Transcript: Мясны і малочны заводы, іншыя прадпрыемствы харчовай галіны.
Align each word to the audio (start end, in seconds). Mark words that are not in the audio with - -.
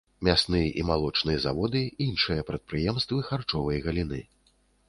Мясны 0.27 0.61
і 0.83 0.85
малочны 0.91 1.35
заводы, 1.43 1.83
іншыя 2.07 2.47
прадпрыемствы 2.49 3.23
харчовай 3.29 3.77
галіны. 3.89 4.27